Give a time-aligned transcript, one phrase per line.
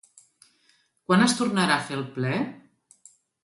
[1.11, 2.35] Quan es tornarà a fer el ple?